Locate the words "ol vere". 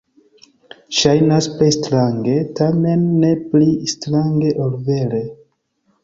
4.65-5.21